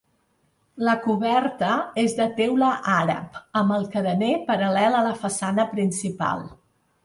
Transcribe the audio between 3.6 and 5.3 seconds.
amb el carener paral·lel a la